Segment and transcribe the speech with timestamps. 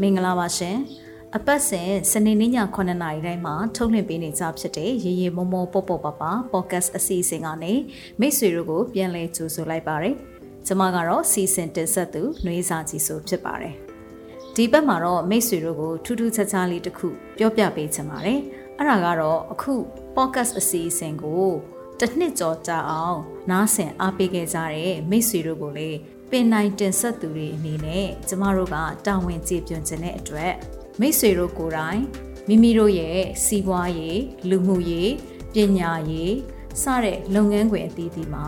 [0.00, 0.76] မင်္ဂလာပါရှင်
[1.36, 6.22] အပတ်စဉ်စနေနေ့ည9:00နာရီတိုင်းမှာထုတ်လွှင့်ပေးနေကြဖြစ်တဲ့ရေရေမောမောပေါပေါပပ
[6.52, 7.72] podcast အစီအစဉ်ကနေ
[8.20, 10.10] မိတ်ဆွေတို့ကိုပြန်လည်ကြိုဆိုလိုက်ပါရစေ။
[10.66, 13.74] ကျွန်မကတော့စီစဉ်တင်ဆက်သူနှွေးစာကြီးဆိုဖြစ်ပါတယ်။
[14.54, 17.08] ဒီဘက်မှာတော့မိတ်ဆွေတို့ကိုထူးထူးခြားခြားလေးတစ်ခု
[17.38, 18.40] ပြောပြပေးချင်ပါတယ်။
[18.78, 19.74] အဲ့ဒါကတော့အခု
[20.16, 21.46] podcast အစီအစဉ်ကို
[22.00, 23.18] တစ်နှစ်ကျော်ကြာအောင်
[23.50, 25.98] နားဆင်အားပေးခဲ့ကြတဲ့မိတ်ဆွေတို့ကိုလည်း
[26.30, 30.54] ပင်နိုင်တင်ဆက်သူတွေအနေနဲ့ကျမတို့ကတာဝန်ကျေပွန်ခြင်းတဲ့အတွက်
[31.00, 32.02] မိတ်ဆွေတို့ကိုယ်တိုင်
[32.48, 35.12] မိမိတို့ရဲ့စီးပွားရေးလူမှုရေး
[35.54, 36.34] ပညာရေး
[36.82, 38.46] စတဲ့လုပ်ငန်းခွင်အသီးသီးမှာ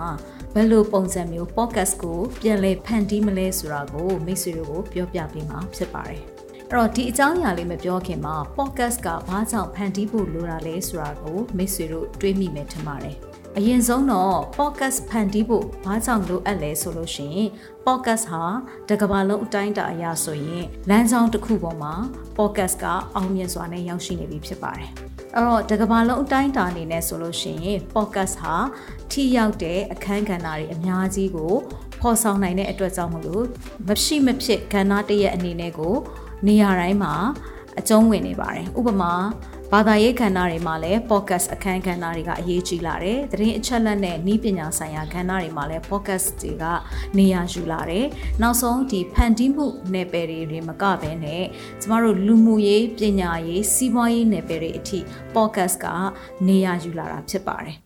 [0.55, 6.23] ဘယ်လိုပုံစံမျိုး podcast ကိုပြန်လည်ဖန်တီးမလဲဆိုတာကိုမိတ်ဆွေတို့ကိုပြောပြပေးမှာဖြစ်ပါတယ်။
[6.71, 13.17] အဲ့တော့ဒီအကြောင်းအရာလေးမပြောခင်မှာ podcast ကဘာကြောင့်ဖန်တီးဖို့လိုတာလဲဆိုတာကိုမိတ်ဆွေတို့တွေးမိမယ်ထင်ပါတယ်။
[13.59, 17.49] အရင်ဆုံးတော့ podcast ဖန်တီးဖို့ဘာကြောင့်လိုအပ်လဲဆိုလို့ရှိရင်
[17.87, 18.43] podcast ဟာ
[18.89, 21.95] တကဘာလုံးအတိုင်းအတာအရဆိုရင်လမ်းကြောင်းတစ်ခုပေါ်မှာ
[22.39, 24.91] podcast ကအောင်မြင်စွာနဲ့ရောက်ရှိနေပြီဖြစ်ပါတယ်။
[25.35, 28.57] အဲ့တော့တကဘာလုံးအတိုင်းအတာအနေနဲ့ဆိုလို့ရှိရင် podcast ဟာ
[29.11, 31.55] ထိရောက်တဲ့အခန်းကဏ္ဍတွေအများကြီးကို
[32.01, 33.45] ဖော်ဆောင်နိုင်တဲ့အတွက်ကြောင့်မလို့
[33.89, 35.95] မရှိမဖြစ်ကဏ္ဍတရက်အနေနဲ့ကို
[36.47, 37.15] နေရာတိုင်းမှာ
[37.79, 39.13] အကျုံးဝင်နေပါတယ်။ဥပမာ
[39.79, 46.65] ဘာသာရေးကဏ္ဍတွေမှာလည်း podcast အခန်းကဏ္ဍတွေကအရေးကြီးလာတယ်။သတင်းအချက်အလက်နဲ့ဤပညာဆိုင်ရာကဏ္ဍတွေမှာလည်း podcast တွေက
[47.19, 48.07] နေရာယူလာတယ်။
[48.43, 51.45] နောက်ဆုံးဒီဖန်တီးမှုနယ်ပယ်တွေမကဘဲနဲ့
[51.81, 54.99] ကျမတို့လူမှုရေးပညာရေးစီးပွားရေးနယ်ပယ်တွေအထိ
[55.35, 55.87] podcast က
[56.47, 57.86] နေရာယူလာတာဖြစ်ပါတယ်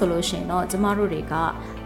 [0.00, 1.34] ဆိုလို့ရှိရင်တော့ကျမတို့တွေက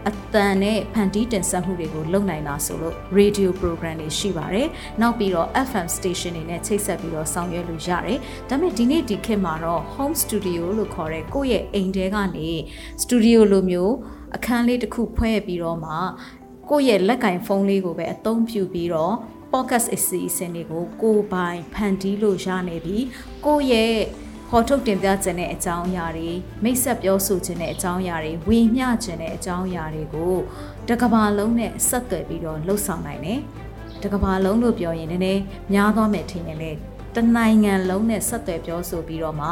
[0.07, 4.67] အတန်နဲ့ဖန်တီးတင်ဆက်မှုတွေကိုလုပ်နိုင်တာဆိုလို့ radio program တွေရှိပါတယ်။
[5.01, 8.17] နောက်ပြီးတော့ FM station တွေနဲ့ချိတ်ဆက်ပြီးတော့ဆောင်ရွက်လို့ရတယ်။
[8.49, 12.49] ဒါပေမဲ့ဒီနေ့ဒီခေတ်မှာတော့ home studio လို့ခေါ်တဲ့ကိုယ့်ရဲ့အိမ်ထဲကနေ
[13.03, 13.93] studio လိုမျိုး
[14.35, 15.93] အခန်းလေးတစ်ခုဖွဲ့ပြီးတော့မှ
[16.69, 19.15] ကိုယ့်ရဲ့လက်ကင်ဖုန်းလေးကိုပဲအသုံးပြုပြီးတော့
[19.51, 22.97] podcast အစီအစဉ်တွေကိုကိုယ်ပိုင်ဖန်တီးလို့ရနေပြီ
[23.45, 23.95] ကိုယ့်ရဲ့
[24.49, 26.29] ဟောထုတ်တင်ပြခြင်းတဲ့အကြောင်းအရာတွေ
[26.63, 30.35] မိတ်ဆက်ပြောဆိုခြင်းတဲ့အကြောင်းအရာတွေဝေမျှခြင်းတဲ့အကြောင်းအရာတွေကို
[30.89, 33.39] တကဘာလုံးနဲ့ဆက်သွယ်ပြီးတော့လှုပ်ဆောင်နိုင်တယ်။
[34.03, 35.41] တကဘာလုံးလို့ပြောရင်နည်းနည်း
[35.73, 36.71] များသွားမယ်ထင်ရင်လေ
[37.15, 39.47] တနိုင်ငံလုံးနဲ့ဆက်သွယ်ပြောဆိုပြီးတော့မှ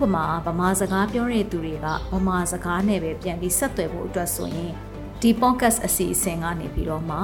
[0.00, 4.72] ပမာဗမာစကားပြောတဲ့သူတွေကဗမာစကားနဲ့ပဲပြန်ပြီးဆက်သွယ်ဖို့အတွက်ဆိုရင်
[5.20, 7.18] ဒီ podcast အစီအစဉ်ကနေပြီးတော့မှ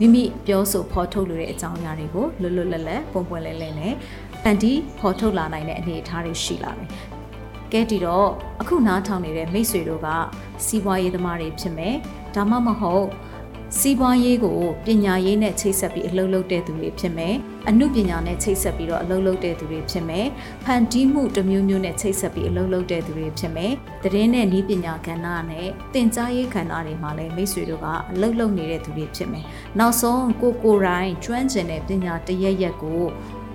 [0.00, 3.92] မိမိပြောဆိုဖော်ထုတ်လိုတဲ့အကြောင်းအရာတွေကိုလွတ်လွတ်လပ်လပ်ပုံပွင့်လဲလဲနဲ့
[4.48, 6.88] ဖန်တီးဖော်ထုတ်လာနိုင်တဲ့အနေအထားတွေရှိလာတယ်။
[7.72, 8.28] ကဲဒီတော့
[8.60, 10.08] အခုနားထောင်နေတဲ့မိတ်ဆွေတို့က
[10.64, 11.94] စီးပွားရေးသမားတွေဖြစ်မယ်။
[12.34, 13.06] ဒါမှမဟုတ်
[13.78, 17.34] စီးပွားရေးကိုပညာရေးနဲ့ချိတ်ဆက်ပြီးအလုပ်လုပ်တဲ့သူတွေဖြစ်မယ်။
[17.68, 20.26] အမှုပညာနဲ့ချိတ်ဆက်ပြီးတော့အလုပ်လုပ်တဲ့သူတွေဖြစ်မယ်။
[20.64, 29.44] ဖန်တီးမှုတစ်မျိုးမျိုးနဲ့ချိတ်ဆက်ပြီးအလုပ်လုပ်တဲ့သူတွေဖြစ်မယ်။သတင်းနဲ့ဤပညာကဏ္ဍနဲ့သင်ကြားရေးကဏ္ဍတွေမှာလည်းမိတ်ဆွေတို့ကအလုပ်လုပ်နေတဲ့သူတွေဖြစ်မယ်။
[29.78, 33.02] နောက်ဆုံးကိုကိုရိုင်းကျွမ်းကျင်တဲ့ပညာတရက်ရက်ကို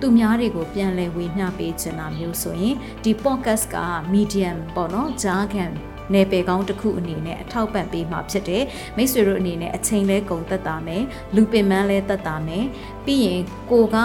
[0.02, 3.76] သူများတွေကိုပြန်လည်ဝေမျှပေးချင်တာမျိုးဆိုရင်ဒီ podcast က
[4.12, 5.64] medium ပေါ့နော်ဂျားခံ
[6.12, 8.64] နယ်ပယ်ကောင်းတစ်ခုအနေနဲ့အထောက်ပံ့ပေးမှာဖြစ်တယ်
[8.96, 11.02] မိတ်ဆွေတို့အနေနဲ့အချိန်လဲကုန်သက်တာမယ်
[11.34, 12.64] လူပင်ပန်းလဲသက်တာမယ်
[13.04, 13.40] ပြီးရင်
[13.70, 13.96] ကိုက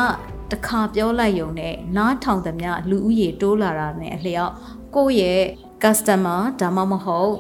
[0.52, 4.54] တခါပြောလိုက်ယုံနဲ့နားထောင်သမျှလူဦးရေတိုးလာတာနဲ့အလျောက်
[4.96, 5.44] ကိုယ့်ရဲ့
[5.84, 7.34] customer ဒါမှမဟုတ်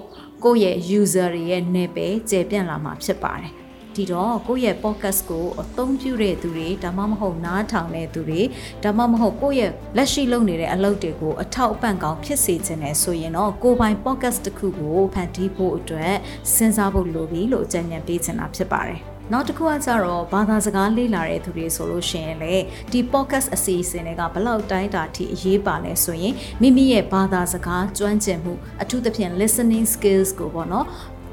[0.44, 3.52] ကိုယ့်ရဲ့ user တွေရဲ့နယ်ပယ်ကျေပြန့်လာမှာဖြစ်ပါတယ်
[3.98, 8.42] ဒီတော့ကိုယ့်ရဲ့ podcast ကိုအသုံးပြုတဲ့သူတွေဒါမှမဟုတ်နားထောင်တဲ့သူတွေ
[8.84, 16.16] ဒါမှမဟုတ်ကိုယ့်ရဲ့လက်ရှိလုပ်နေတဲ့အလုပ်တွေကိုအထောက်အပံ့ကောင်းဖြစ်စေချင်တယ်ဆိုရင်တော့ကိုယ်ပိုင် podcast တစ်ခုကိုဖန်တီးဖို့အတွက်
[16.54, 19.02] စဉ်းစားဖို့လိုပြီလို့အကြံဉာဏ်ပေးချင်တာဖြစ်ပါတယ်
[19.34, 22.56] နောက်တစ်ခုကကြတော့ဘာသာစကားလေ့လာတဲ့သူတွေဆိုလို့ရှိရင်လေ
[22.92, 30.86] ဒီ podcast အစီအစဉ်တွေကဘလောက်တိုင်းတာထိအရေးပါလဲဆိုရင်မိမိရဲ့ဘာသာစကားကျွမ်းကျင်မှုအထူးသဖြင့် listening skills ကိုပေါ့နော်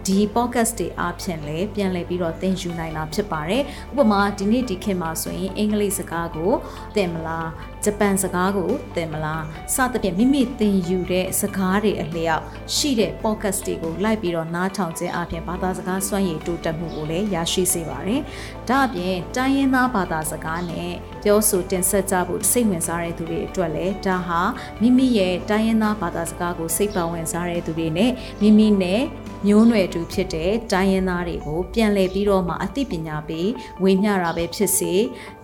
[0.06, 3.62] ဒီ podcast တွေအားဖြင့်လည်းပြန်လည်ပြီးတော့သင်ယူနိုင်တာဖြစ်ပါတယ်
[3.92, 6.52] ဥပမာဒီနေ့ဒီခေတ်မှာဆိုရင်အင်္ဂလိပ်စကားကို
[6.96, 7.48] သင်မလား
[7.84, 12.42] ဂျပန်စကားကိုသင်မလားစသဖြင့်မိမိသင်ယူတဲ့စကားတွေအလျောက်
[12.74, 18.22] ရှိတဲ့ podcast တွေကိုလိုက်ပြီးတော့နားထောင်ခြင်းအပြင်ဘာသာစကားစွမ်းရည်တိုးတက်မှုကိုလည်းရရှိစေပါတယ်
[18.68, 20.92] ဒါအပြင်တိုင်းရင်းသားဘာသာစကားနဲ့
[21.22, 24.40] ပြောဆိုတင်ဆက်ကြဖို့စိတ်ဝင်စားတဲ့သူတွေအတွက်လည်းဒါဟာ
[24.80, 28.10] မိမိရဲ့တိုင်းရင်းသားဘာသာစကားကိုစိတ်ပါဝင်စားတဲ့သူတွေနဲ့
[28.40, 29.02] မိမိနဲ့
[29.46, 33.48] မျိုးနွယ်တူဖြစ်တဲ့တိုင်းရင်းသားတွေကိုပြန်လည်ပြီးတော့မှအသိပညာပေး
[33.82, 34.92] ဝေမျှတာပဲဖြစ်စေ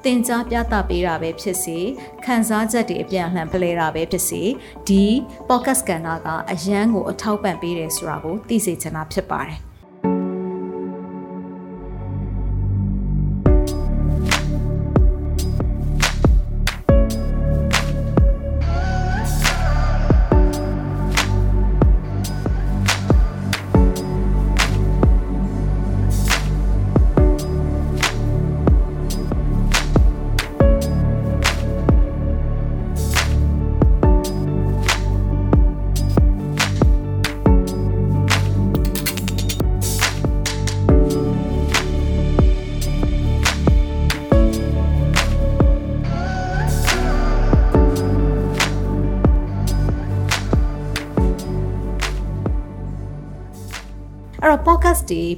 [0.05, 1.79] သင်ကြားပြသပေးတာပဲဖြစ်စေ
[2.25, 4.43] ခံစားချက်တွေအပြန်အလှန်ဖလှယ်တာပဲဖြစ်စေ
[4.89, 5.05] ဒီ
[5.49, 9.70] podcast ကဏ္ဍကအရန်ကိုအထောက်ပံ့ပေးတယ်ဆိုတာကိုသိစေချင်တာဖြစ်ပါတယ်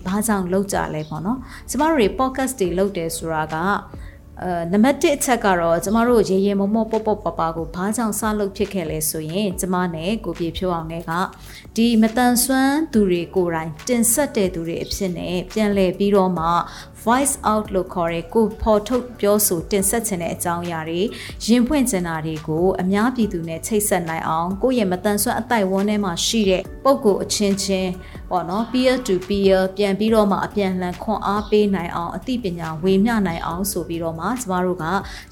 [0.07, 1.39] ဘာကြောင့်လုပ်ကြလဲပေါ့နော်
[1.71, 3.57] ကျမတို့တွေ podcast တွေလုပ်တယ်ဆိုတာက
[4.43, 11.13] အဲနံပါတ်1အချက်ကတော့ကျမတို့ရေရေမောမောပေါ့ပေါ့ပပကိုဘာကြောင့်စလုပ်ဖြစ်ခဲ့လဲဆိုရင်ကျမနဲ့ကိုပြေဖြိုးအောင်လည်းက
[11.77, 16.47] ဒီမတန်ဆွမ်းသူတွေကိုယ်တိုင်တင်ဆက်တဲ့သူတွေအဖြစ်နဲ့ပြန်လည်ပြီးတော့မှ
[17.05, 21.01] voice out လို့ခေါ်တဲ့ကိုဖော်ထုတ်ပြောဆိုတင်ဆက်ခြင်းတဲ့အကြောင်းအရာတွေ
[21.47, 27.91] ရင်ဖွင့်ချင်တာတွေကိုအများပြည်သူနဲ့ချိတ်ဆက်နိုင်အောင်ကိုယ့်ရဲ့မတန်ဆွမ်းအတိုက်ဝန်းထဲမှာရှိတဲ့ပုံကိုအချင်းချင်း
[28.31, 34.85] ပေါ့နော် peer to peer ပြန်ပြီးတော့မှအပြန်လှန်ခွန်အားပေးနိုင်အောင်အသိပညာဝေမျှနိုင်အောင်ဆိုပြီးတော့မှကျမတို့က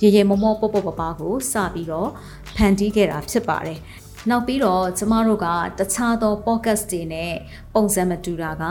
[0.02, 2.08] ရေရေမောမောပေါ့ပေါ့ပပကိုစပြီးတော့
[2.56, 3.78] ဖန်တီးခဲ့တာဖြစ်ပါတယ်
[4.30, 5.46] နောက်ပြီးတော့ကျမတို့က
[5.78, 7.32] တခြားသော podcast တွေနဲ့
[7.74, 8.64] ပုံစံမတူတာက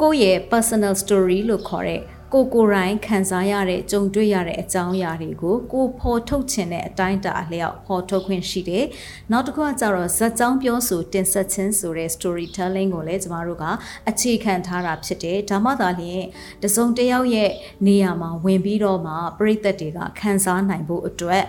[0.00, 2.02] ကိုယ့်ရဲ့ personal story လို့ခေါ်တဲ့
[2.34, 8.84] ကိုကိုရိုင်းခံစားရတဲ့ကြုံတွေ့ရတဲ့အကြောင်းအရာတွေကိုကိုဖော်ထုတ်ခြင်းတဲ့အတိုင်းတာအလျောက်ဖော်ထုတ်ခွင့်ရှိတယ်။
[9.32, 13.64] နောက်တစ်ခုကကြတော့ဇက်ကြောင်းပြောဆိုတင်ဆက်ခြင်းဆိုတဲ့ storytelling ကိုလည်းကျမတို့က
[14.10, 16.24] အခြေခံထားတာဖြစ်တယ်။ဒါမှသာလျှင်
[16.62, 17.50] တစုံတစ်ယောက်ရဲ့
[17.86, 21.44] နေရာမှာဝင်ပြီးတော့မှပြိသက်တွေကခံစားနိုင်ဖို့အတွက်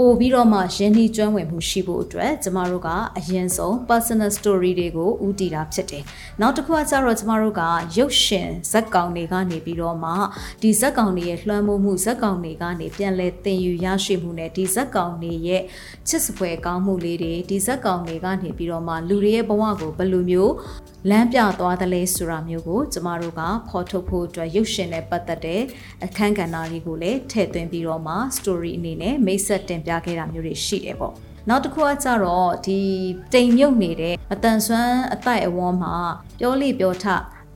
[0.00, 6.02] ပို့ပြီးတော့မှရင်းနှီးကျွမ်းဝင်မှုရှိဖို့အတွက်ကျမတို့ကအရင်ဆုံး personal story တွေကိုဦးတည်တာဖြစ်တယ်။
[6.40, 7.62] နောက်တစ်ခုကကျတော့ကျမတို့က
[7.96, 10.12] ရုပ်ရှင်ဇက်ကောင်တွေကနေပြီးတော့မှ
[10.62, 15.62] ဒီဇက်ကောင်တွေရဲ့လွှမ်းမိုးမှုဇက်ကောင်တွေကနေပြန်လဲသင်ယူရရှိမှုနဲ့ဒီဇက်ကောင်တွေရဲ့
[16.08, 20.52] ချစ်စပွဲကောင်းမှုလေးတွေဒီဇက်ကောင်တွေကနေပြီးတော့မှလူတွေရဲ့ဘဝကိုဘယ်လိုမျိုး
[21.10, 25.62] လမ်းပြသွားသလဲဆိုတာမျိုးကိုကျမတို့ကဖော်ထုတ်ဖို့အတွက်ရုပ်ရှင်နဲ့ပတ်သက်တဲ့
[26.04, 31.14] အခန်းကဏ္ဍတွေကိုလည်းထည့်သွင်းပြီးတော့မှ story အနေနဲ့မိတ်ဆက်တင်ပြခဲ့တာမျိုးတွေရှိတယ်ပေါ့
[31.48, 32.80] နောက်တစ်ခုကကြတော့ဒီ
[33.34, 35.96] တိမ်မြုပ်နေတဲ့အတန်ဆွမ်းအတိုက်အဝန်းမှာ
[36.38, 37.06] ပြောလိပြောထ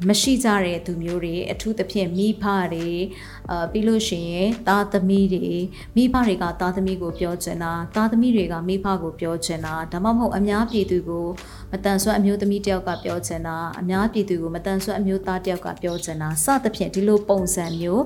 [0.09, 2.89] မရှိကြတဲ့သူမျိုးတွေအထူးသဖြင့်မိဖတွေ
[3.51, 5.47] အာပြီးလို့ရှိရင်သားသမီးတွေ
[5.97, 11.27] မိဖတွေကသားသမီးကိုပြောချင်တာသားသမီးတွေကမိဖကိုပြောချင်တာဒါမှမဟုတ်အများပြည်သူကို
[11.73, 18.03] မတန်ဆွမ်းအမျိုးသမီးတယောက်ကပြောချင်တာအများပြည်သူကိုမတန်ဆွမ်းအမျိုးသားတယောက်ကပြောချင်တာစသဖြင့်ဒီလိုပုံစံမျိုး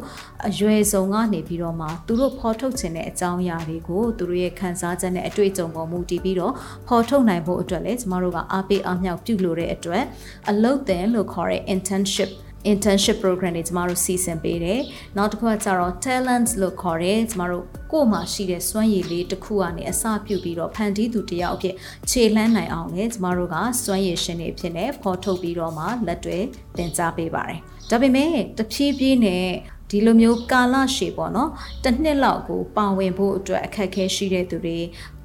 [0.48, 6.52] အရွယ်စုံကနေပြီးတော့မှသူတို့ဖော်ထုတ်ခြင်းတဲ့အကြောင်းအရာတွေကိုသူတို့ရဲ့ခံစားချက်နဲ့အတွေ့အကြုံပေါ်မူတည်ပြီးတော့
[6.88, 10.04] ဖော်ထုတ်နိုင်ဖို့အတွက်လည်းကျမတို့ကအားပေးအားမြောက်ပြုလို့တဲ့အတွက်
[10.50, 12.30] အလုပ်သင်လို့ခေါ်တဲ့ internship
[12.72, 14.80] internship program တွေကျမတို့စီစဉ်ပေးတယ်။
[15.16, 21.74] နောက်တစ်ခုကကျတော့ talent လို့ခေါ်တယ်ကျမတို့ကိုယ်မှာရှိတဲ့စွမ်းရည်လေးတစ်ခုကနေအစပြုပြီးတော့ဖန်တီးသူတယောက်အဖြစ်
[22.10, 26.38] ခြေလှမ်းနိုင်အောင်လေကျမတို့ကစွမ်းရည်ရှင်တွေဖြစ်နေဖော်ထုတ်ပြီးတော့မှလက်တွေ
[26.76, 29.46] သင်ကြားပေးပါတယ်။ဒါပေမဲ့တဖြည်းဖြည်းနဲ့
[29.90, 31.50] ဒီလိုမျိုးကာလရှည်ပေါ့နော်
[31.84, 34.78] တစ်နှစ်လောက်ကိုပါဝင်ဖို့အတွက်အခက်အခဲရှိတဲ့သူတွေ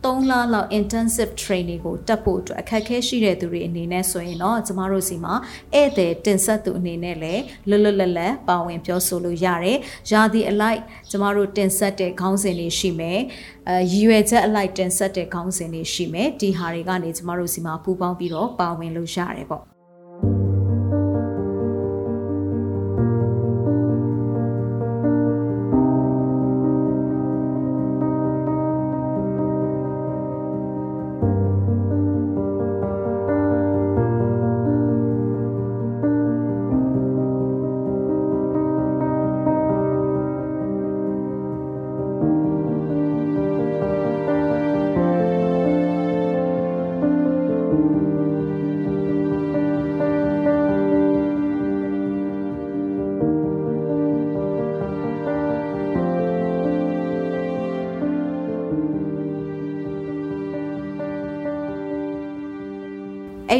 [0.03, 5.33] 3လလောက် intensive training ကိုတက်ဖို့အတွက်အခက်အခဲရှိတဲ့သူတွေအနေနဲ့ဆိုရင်တော့ကျမတို့စီမှာ
[5.73, 9.77] ဧည့်သည်တင်ဆက်သူအနေနဲ့လည်းလွတ်လွတ်လပ်လပ်ပါဝင်ပြောဆိုလို့ရတယ်။
[10.11, 10.79] ရာသီအလိုက်
[11.11, 13.19] ကျမတို့တင်ဆက်တဲ့ခေါင်းစဉ်တွေရှိမယ်။
[13.69, 19.63] အဲရည်ရွယ်ချက်အလိုက်တင်ဆက်တဲ့ခေါင်းစဉ်တွေရှိမယ်။ဒီဟာတွေကနေကျမတို့စီမှာပူးပေါင်းပြီးတော့ပါဝင်လို့ရတယ်ပေါ့။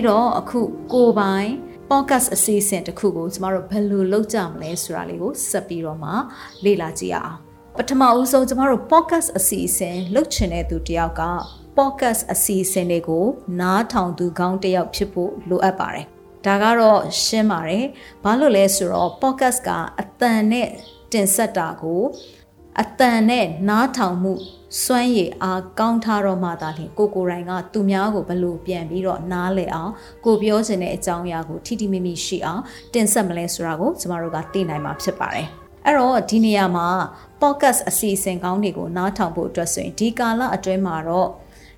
[0.02, 0.62] အဲ့တော့အခု
[0.94, 1.50] ကိုပိုင်
[1.90, 6.12] podcast အစီအစဉ်တစ်ခုကိုကျမတို့ဘယ်လိုလုပ်ကြမလဲဆိုတာလေးကိုဆက်ပြီးတော့မှ
[6.64, 7.36] လေ့လာကြည့်အောင်
[7.78, 11.24] ပထမဦးဆုံးကျမတို့ podcast အစီအစဉ်လုပ်ချင်တဲ့သူတယောက်က
[11.78, 13.26] podcast အစီအစဉ်တွေကို
[13.60, 16.06] နားထောင်သူကောင်းတယောက်ဖြစ်ဖို့လိုအပ်ပါတယ်
[16.46, 17.86] ဒါကတော့ရှင်းပါတယ်
[18.24, 20.70] ဘာလို့လဲဆိုတော့ podcast ကအတန်နဲ့
[21.12, 22.04] တင်ဆက်တာကို
[22.82, 24.36] အတန်နဲ့နားထောင်မှု
[24.80, 29.92] စွမ်းရည်အားကောင်းထားတော့မှသာလျှင်ကိုကိုရိုင်းကသူများကိုဘလို့ပြန်ပြီးတော့နားလည်အောင်
[30.26, 32.62] ကိုပြောချင်တဲ့အကြောင်းအရာကိုထိထိမိမိရှိအောင်
[32.94, 35.48] တင်ဆက်မလဲဆိုတာကိုကျမတို့ကသိနိုင်မှာဖြစ်ပါတယ်
[35.86, 36.88] အဲ့တော့ဒီနေရာမှာ
[37.42, 41.30] podcast အစီအစဉ်ကောင်းတွေကိုနားထောင်ဖို့အတွက်ဆိုရင်ဒီကာလအတွင်းမှာတော့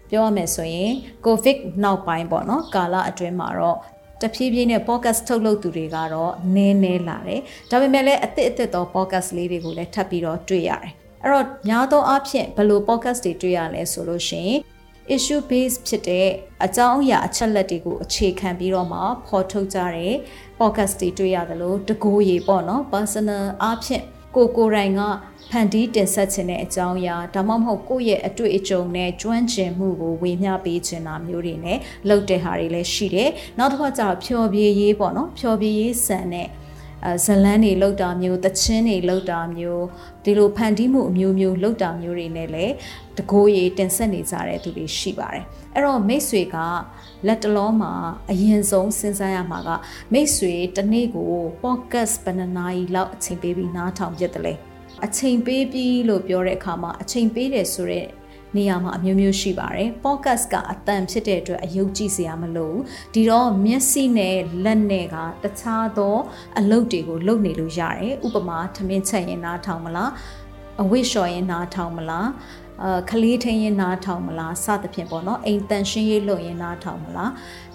[0.10, 0.92] ပြောရမယ်ဆိုရင်
[1.26, 3.78] covid နောက်ပိုင်းပေါ့နော်ကာလအတွင်းမှာတော့
[4.22, 14.60] တဖြည်းဖြည်းနဲ့ podcast ထုတ်လုပ်သူတွေကတော့နည်းနည်းလာတယ်။ဒါပေမဲ့လည်းအသစ်အသစ်သော podcast လေးတွေကိုလည်းထပ်ပြီးတော့တွေ့ရတယ်။ အဲ့တော့များသောအားဖြင့်ဘယ်လို podcast တွေတွေ့ရလဲဆိုလို့ရှိရင်
[15.15, 16.27] issue base ဖြစ်တဲ့
[16.65, 20.13] အကြောင်းအရာအချက်လက်တွေကိုအခြေခံပြီးတော့မှဖော်ထုတ်ကြတဲ့
[20.60, 24.03] podcast တွေတွေ့ရတယ်လို့တကိုးရေပေါ့နော် personal အားဖြင့်
[24.36, 25.01] ကိုကိုရိုင်က
[25.50, 31.77] ဖန်တီးတင်ဆက်ခြင်းတဲ့အကြောင်းအရာဒါမှမဟုတ်ကိုယ့်ရဲ့အတွေ့အကြုံနဲ့ကျွမ်းကျင်မှုကိုဝေမျှပေးခြင်းတာမျိုးတွေနဲ့
[32.10, 36.62] လုပ်တဲ့ဟာတွေလည်းရှိတယ်။နောက်တစ်ခါကျတော့ဖြော်ပြေးရေးပေါ့နော်ဖြော်ပြေးရေးဆန်တဲ့အဲ
[37.25, 39.86] ဇလန်းတွေလောက်တာမျိုးတချင်းတွေလောက်တာမျိုး
[40.24, 42.74] ဒီလိုဖန်တီးမှုအမျိုးမျိုးလောက်တာမျိုးတွေနဲ့လည်း
[43.17, 45.43] တကိုးရီတင်ဆက်နေကြတဲ့သူတွေရှိပါတယ်
[45.74, 46.57] အဲ့တော့မိတ်ဆွေက
[47.27, 47.93] လက်တလုံးမှာ
[48.31, 49.69] အရင်ဆုံးစဉ်းစားရမှာက
[50.13, 51.31] မိတ်ဆွေတနေ့ကို
[51.63, 54.53] podcast ဘယ်နှနာရီလောက်အချိန်ပေးပြီးနားထောင်ပြတယ်လဲ
[55.05, 58.07] အချိန်ပေးပြီးလို့ပြောတဲ့အခါမှာအချိန်ပေးတယ်ဆိုတော့
[58.57, 62.81] နေရာမှာအမျိုးမျိုးရှိပါတယ် podcast ကအတန်ဖြစ်တဲ့အတွက်အယုတ်ကြည့်စရာမလိုဘူး
[63.13, 66.15] ဒီတော့မျက်စိနဲ့လက်နဲ့ကတခြားသော
[66.60, 70.12] အလုပ်တွေကိုလုပ်နေလို့ရတယ်ဥပမာထမင်းချက်ရင်နားထောင်မလား
[70.81, 72.27] အဝိလျှော်ရင်နားထောင်မလား
[72.83, 77.31] အာခလေးထင်းရင်နားထောင်မလားစသဖြင့်ပေါ့နော်အိမ်တန်ရှင်းရေးလုပ်ရင်နားထောင်မလား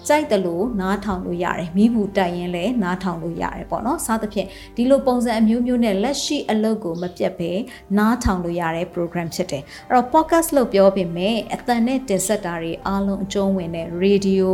[0.07, 7.51] ကြိုက်တယ်လို့နားထောင်လို့ရတယ်မိဘူးတိုက်ရင်လည်းနားထောင်လို့ရတယ်ပေါ့နော်စသဖြင့်ဒီလိုပုံစံအမျိုးမျိုးနဲ့လက်ရှိအလုပ်ကိုမပြတ်ဘဲ
[7.97, 14.45] နားထောင်လို့ရတဲ့ program ဖြစ်တယ်အဲ့တော့ podcast လို့ပြောပေမဲ့အတန်နဲ့တင်ဆက်တာတွေအားလုံးအကျုံးဝင်တဲ့ radio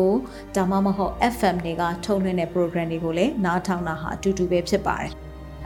[0.56, 5.14] ဒါမှမဟုတ် FM တွေကထုတ်လွှင့်တဲ့ program တွေကိုလည်းနားထောင်တာဟာအတူတူပဲဖြစ်ပါတယ်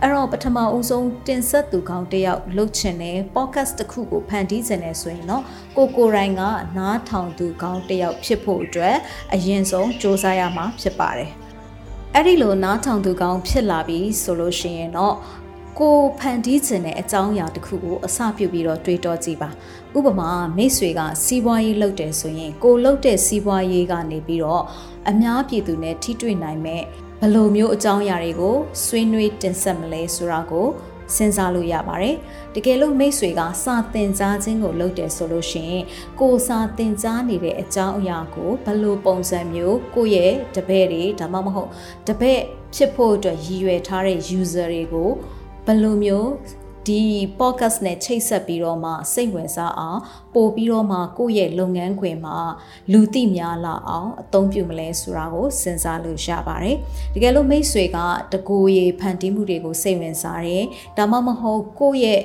[0.04, 5.44] အဲ့တော့ပထမဦးဆုံးတင်ဆက်သူကောင်းတယောက်လုပ်ချင်တဲ့ podcast တစ်ခုကိုဖန်တီးခြင်းနဲ့ဆိုရင်တော့
[5.78, 6.42] ကိုကိုရိုင်းက
[6.78, 8.96] နားထောင်သူကောင်းတယောက်ဖြစ်ဖို့အတွက်
[9.34, 11.32] အရင်ဆုံးစ조사ရမှာဖြစ်ပါတယ်
[12.16, 15.16] အဲ့ဒီလိုနားထောင်သူကောင်းဖြစ်လာပြီဆိုလို့ရှိရင်တော့
[15.80, 19.50] ကိုဖန်တီးခြင်းတဲ့အကြောင်းအရာတစ်ခုကိုအစပြုပြီးတော့တွေးတောကြည့်ပါ
[19.98, 24.64] ဥပမာမိတ်ဆွေကစီးပွားရေးလုပ်တယ်ဆိုရင်ကိုလုပ်တဲ့စီးပွားရေးကနေပြီးတော့
[25.10, 26.84] အများပြည်သူနဲ့ထိတွေ့နိုင်မဲ့
[27.22, 30.68] ဘယ်လိုမျိုးအကြောင်းအရာတွေကိုဆွေးနွေးတင်ဆက်မလဲဆိုတာကို
[31.16, 32.16] စဉ်းစားလို့ရပါတယ်။
[32.56, 35.84] တကယ်လို့မိတ်ဆွေကစာသင်ကြားခြင်းကိုလုပ်တယ်ဆိုလို့ရှိရင်
[36.20, 41.70] ကိုစာသင်ကြားနေတဲ့အကြောင်းအရာကိုဘယ်လိုပုံစံမျိုးကိုယ့်ရဲ့တပည့်တွေဒါမှမဟုတ်
[42.08, 42.42] တပည့်
[42.76, 45.10] ဖြစ်ဖို့အတွက်ရည်ရွယ်ထားတဲ့ user တွေကို
[45.66, 46.30] ဘယ်လိုမျိုး
[46.90, 47.02] ဒီ
[47.40, 50.00] podcast နဲ့ချိတ်ဆက်ပြီးတော့မှစိတ်ဝင်စားအောင်
[50.36, 52.38] ပို့ပြီးတော့မှကိုယ့်ရဲ့လုပ်ငန်းခွင်မှာ
[52.92, 56.78] လူသိများလာအောင်အသုံးပြုမလဲဆိုတာကိုစဉ်းစားလို့ရပါတယ်။
[57.14, 57.98] တကယ်လို့မိတ်ဆွေက
[58.32, 60.66] တကူရေဖန်တီးမှုတွေကိုစိတ်ဝင်စားတယ်။
[60.98, 62.22] ဒါမှမဟုတ်ကိုယ့်ရဲ့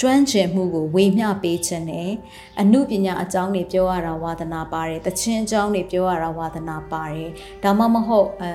[0.00, 2.10] ကျွမ်းကျင်မှုကိုဝေမျှပေးခြင်းနဲ့
[2.60, 7.30] အမှုပညာအကြောင်းတွေပြောရတာဝါသနာပါတယ်တခြင်းအကြောင်းတွေပြောရတာဝါသနာပါတယ်
[7.64, 8.50] ဒါမှမဟုတ်အဲ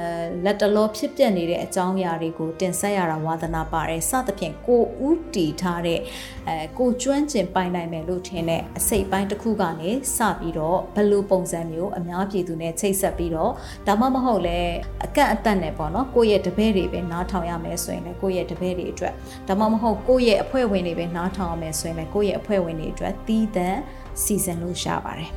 [0.45, 5.99] လက်တလောဖြစ်ပျက်နေတဲ့အကြောင်းအရာတွေကိုတင်ဆက်ရတာဝါသနာပါတယ်စသဖြင့်ကိုဥတီထားတဲ့
[6.47, 13.51] အဲကိုကျွမ်းကျင်ပိုင်နိုင်မယ်လို့ထင်တဲ့အစိတ်ပိုင်းတစ်ခုကနေစပြီးတော့ဘယ်လိုပုံစံမျိုးအများပြည်သူနဲ့ချိတ်ဆက်ပြီးတော့
[13.87, 14.59] ဒါမှမဟုတ်လဲ
[15.05, 19.13] အကန့်အသတ်နဲ့ပေါ့နော်ကိုယ့်ရဲ့တပည့်တွေပဲနားထောင်ရမယ်ဆိုရင်လည်းကိုယ့်ရဲ့တပည့်တွေအတွက်
[19.47, 23.79] ဒါမှမဟုတ်ကိုယ့်ရဲ့အဖွဲ့ဝင်တွေပဲနားထောင်ရမယ်ဆိုရင်လည်းကိုယ့်ရဲ့အဖွဲ့ဝင်တွေအတွက်တီးသန့်
[24.23, 25.31] စီစဉ်လို့ရပါတယ်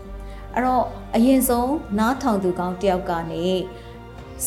[0.54, 0.84] အဲ့တော့
[1.16, 3.46] အရင်ဆုံးနားထောင်သူကောင်းတယောက်ကနေ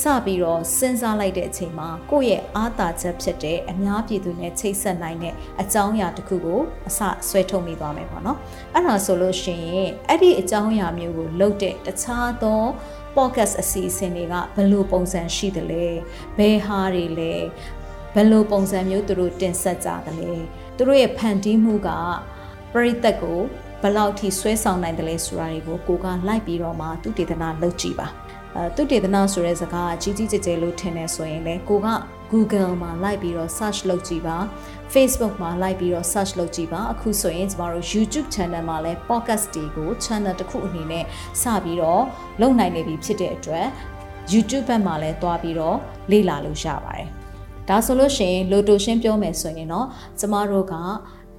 [0.02, 8.38] စပြီးတော့စဉ်းစားလိုက်တဲ့အချိန်မှာကိုယ့်ရဲ့အာသာချက်ဖြစ်တဲ့အများပြည်သူနဲ့ချိတ်ဆက်နိုင်တဲ့အကြောင်းအရာတစ်ခုကိုအစဆွဲထုတ်မိသွားမယ်ပေါ့နော်
[8.74, 12.62] အဲ့ဒါဆိုလို့ရှိရင်အဲ့ဒီအကြောင်းအရာမျိုးကိုလုပ်တဲ့တခြားသော
[13.16, 15.86] podcast အစီအစဉ်တွေကဘယ်လိုပုံစံရှိသလဲ
[16.38, 17.34] ဘယ်ဟာတွေလဲ
[18.16, 21.90] ဘယ်လိုပုံစံမျိုးသူတို့တင်ဆက်ကြသလဲသူ တို့ရဲ့ဖန်တီးမှုက
[22.74, 23.40] ပရိသတ်ကို
[23.82, 28.08] ဘယ်လောက်ထိဆွဲဆောင်နိုင်တယ်လဲဆိုတာတွေကိုကိုကလိုက်ပြီးတော့မှသူတေသနာလုပ်ကြည့်ပါ
[28.56, 31.88] အဲသူတေသနာဆိုတဲ့စကားအကြီးကြီးကျယ်ကျယ်လို့ထင်နေဆိုရင်လေကိုက
[32.32, 34.38] Google မှာလိုက်ပြီးတော့ search လုပ်ကြည့်ပါ
[34.94, 41.06] Facebook မှာလိုက်ပြီးတော့ search လုပ်ကြည့်ပါအခုဆိုရင်ကျမတို့ YouTube channel မှာလည်း podcast တွေကို channel တစ်ခုအနေနဲ့
[41.42, 42.04] စပြီးတော့
[42.42, 43.68] လုပ်နိုင်နေပြီဖြစ်တဲ့အတွက်
[44.32, 45.78] YouTube ဘက်မှာလည်းတွားပြီးတော့
[46.12, 47.23] လေ့လာလို့ရပါတယ်
[47.70, 49.88] ဒါဆိုလို့ရှိရင်လိုတိုရှင်းပြောမယ်ဆိုရင်တော့
[50.20, 50.75] ကျမတို့က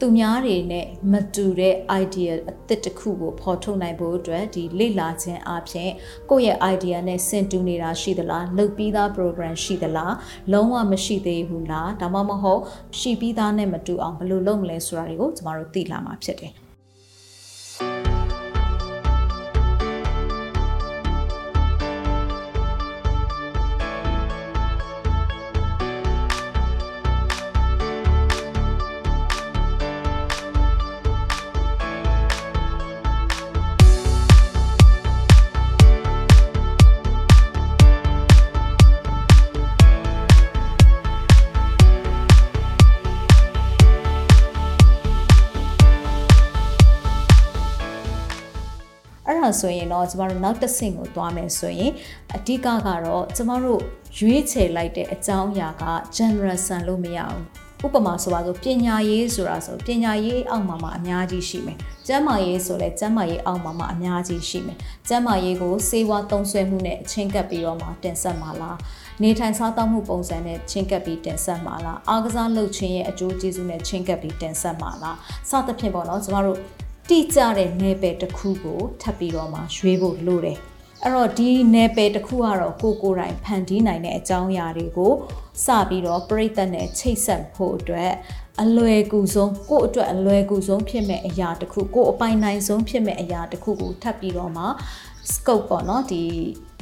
[0.01, 5.91] သူများတွေနဲ့မတူတဲ့ idea အသစ်တစ်ခုကိုဖော်ထုတ်နိုင်ဖို့အတွက်ဒီလေ့လာခြင်းအပြင်
[6.31, 10.15] ကိုယ့်ရဲ့ idea နဲ့ဆင်တူနေတာရှိသလားလုပ်ပြီးသား program ရှိသလား
[10.53, 12.63] လုံးဝမရှိသေးဘူးလားဒါမှမဟုတ်
[13.01, 16.64] ရှိပြီးသားနဲ့မတူအောင်ဘယ်လိုလုပ်မလဲဆိုတာတွေကိုကျမတို့သိလာမှာဖြစ်တယ်
[49.61, 51.93] ဆိုရင်တော့ကျမတို့နောက်တစ်ဆင့်ကိုသွားမယ်ဆိုရင်
[52.37, 52.69] အဓိကက
[53.07, 53.81] တော့ကျမတို့
[54.19, 55.85] ရွေးချယ်လိုက်တဲ့အကြောင်းအရာက
[56.17, 68.77] general ဆန်လို့မရဘူးဥပမာဆိုပါဆိုပညာရေးဆိုတာဆိုပညာရေးအောက်မှာမှအများကြီးရှိမယ်။ကျန်းမာရေးဆိုလဲကျန်းမာရေးအောက်မှာမှအများကြီးရှိမယ်။ကျန်းမာရေးကိုစေဝါသုံးစွဲမှုနဲ့အချင်းကပ်ပြီးတော့မှတင်ဆက်မှာလား။
[69.23, 75.17] နေထိုင်စားသောက်မှုပုံစံနဲ့ချင်းကပ်ပြီးတင်ဆက်မှာလား။အားကစားလုပ်ခြင်းရဲ့အကျိုးကျေးဇူးနဲ့ချင်းကပ်ပြီးတင်ဆက်မှာလား။
[75.51, 76.59] စသဖြင့်ပေါ့နော်ကျမတို့
[77.11, 80.59] တိကျတဲ့နယ်ပယ်တစ်ခုကိုထပ်ပြီးတော့မှရွေးဖို့လိုတယ်
[81.03, 85.13] အဲ့တော့ဒီနယ်ပယ်တစ်ခုကတော့ကိုကိုတိုင်ဖန်တီးနိုင်တဲ့အကြောင်းအရာတွေကို
[85.65, 88.13] စပြီးတော့ပြိသက်နဲ့ချိတ်ဆက်ဖို့အတွက်
[88.63, 94.65] အလွယ်ကူဆုံးကို့အတွက်အလွယ်ကူဆုံးဖြစ်မဲ့အရာတစ်ခုကို့အပိုင်နိုင်ဆုံးဖြစ်မဲ့အရာတစ်ခုကိုထပ်ပြီးတော့မှ
[95.33, 96.23] scope ပေါ့နော်ဒီ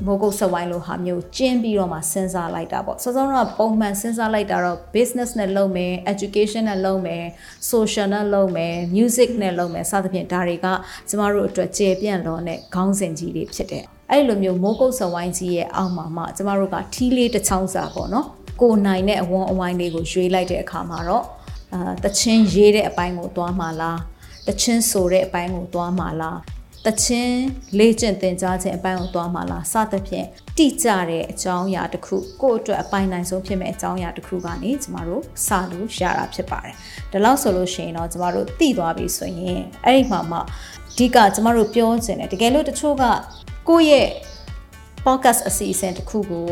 [0.06, 7.25] မိုးကုတ်စဝိုင်းလိုဟာမျိုးကျင်းပြီးတော့မှစဉ်းစားလိုက်တာပေါ့စောစောကပုံမှန်စဉ်းစားလိုက်တာတော့ business နဲ့လုပ်မယ် education နဲ့လုပ်မယ်
[7.70, 10.66] social နဲ့လုပ်မယ် music နဲ့လုပ်မယ်စသဖြင့်ဒါတွေက
[11.08, 18.26] ကျမတို့အတွက်ကျေပြန့်လောတဲ့ခေါင်းစဉ်ကြီးတွေဖြစ်တယ်အဲ့လိုမျိုးမိုးကုတ်စဝိုင်းကြီးရဲ့အောက်မှာမှကျမတို့ကထီးလေးတစ်ချောင်းစာပေါ့နော်
[18.61, 21.25] ကိုနိုင်တဲ့အဝန်းအဝိုင်းလေးကိုရွေးလိုက်တဲ့အခါမှာတော့
[21.75, 23.99] အာတချင်းရေးတဲ့အပိုင်းကိုသွားမှာလား
[24.48, 26.38] တချင်းဆိုတဲ့အပိုင်းကိုသွားမှာလား
[26.87, 27.40] တချင်း
[27.79, 30.27] လေ့ကျင့်သင်ကြားခြင်းအပိုင်းကိုသွားမှာလားစသဖြင့်
[30.59, 36.75] တိကျတဲ့အကြောင်းအရာတစ်ခုကိုယ့်အတွက်အပိုင်းနိုင်ဆုံးဖြစ်မဲ့အကြောင်းအရာတစ်ခုကနေကျမတို့စလို့ရတာဖြစ်ပါတယ်။
[37.12, 40.42] ဒါလို့ဆိုလို့ရှိရင်တော့ကျမတို့သိသွားပြီဆိုရင်အဲ့ဒီမှာမှအ
[40.99, 43.05] ဓိကကျမတို့ပြောချင်တယ်တကယ်လို့တချို့က
[43.68, 44.09] ကိုယ့်ရဲ့
[45.05, 46.49] podcast အစီအစဉ်တစ်ခုကို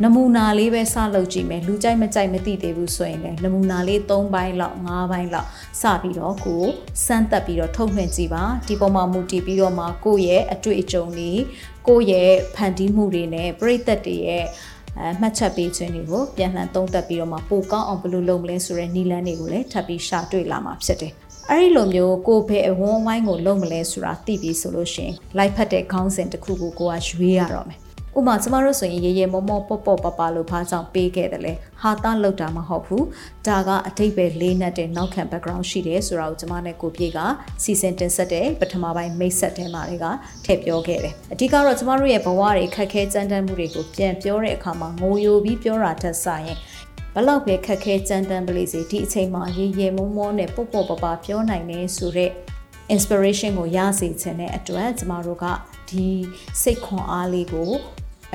[0.00, 5.48] နမူနာလေးပဲစလုပ်ကြည့်မယ်လူကြိုက်မကြိုက်မသိသေးဘူးဆိုရင်လည်းနမူနာလေး၃ပိုင်းလောက်၅ပိုင်းလောက်
[5.80, 6.64] စပြီးတော့ကို
[7.06, 11.30] စမ်းသပ်ပြီးတော့ထုတ်လွှင့်ကြည့်ပါဒီပုံမှာမူတည်ပြီးတော့မှကိုယ့်ရဲ့အတွေ့အကြုံတွေ
[11.86, 14.44] ကိုယ့်ရဲ့ဖန်တီးမှုတွေနဲ့ပြိသက်တွေရဲ့
[14.98, 21.12] အဲမှတ်ချက်ပေးခြင်းတွေကိုပြန်လှန်သုံးသပ်ပြီးတော့မှပိုကောင်းအောင်ဘယ်လိုလုပ်မလဲဆိုတဲ့နည်းလမ်းတွေကိုလည်းထပ်ပြီးရှာတွေ့လာမှာဖြစ်တယ်
[21.50, 27.81] အဲ့ဒီလိုမျိုးကိုဘယ်အဝန်းဝိုင်းကိုလုပ်မလဲဆိုတာသိပြီဆိုလို့ရှိရင်လိုက်ဖတ်တဲ့ခေါင်းစဉ်တစ်ခုကိုကိုကရွေးရတော့မယ်
[28.18, 33.06] ဥမာကျမတို့ဆိုရင်ရေရေမောမောပေါ့ပေါ့ပပလို့ဘာကြောင့်ပေးခဲ့တယ်လဲဟာတာလောက်တာမဟုတ်ဘူး
[33.46, 37.18] ဒါကအတိတ်ပဲလေးနက်တဲ့နောက်ခံ background ရှိတယ်ဆိုတာကိုကျမနဲ့ကိုပြေက
[37.62, 40.06] စီစဉ်တင်ဆက်တဲ့ပထမပိုင်းမိတ်ဆက်ထဲမှာတွေက
[40.44, 46.58] ထည့်ပြောခဲ့တယ်အဓိကတော့ကျမတို့ရဲ့ဘဝတွေခက်ခဲကြမ်းတမ်းမှုတွေကိုပြန်ပြောတဲ့အခါမှာငိုယိုပြီးပြောတာထက်စာရင်
[47.14, 52.30] ဘလောက်ပဲခက်ခဲကြမ်းတမ်းပလိစေဒီအချိန်မှာရေရေမောမောနဲ့ပေါ့ပေါ့ပပပြောနိုင်နေဆိုတဲ့
[52.94, 55.44] inspiration ကိုရစေချင်တဲ့အတွက်ကျမတို့က
[55.90, 56.06] ဒီ
[56.62, 57.70] စိတ်ခွန်အားလေးကို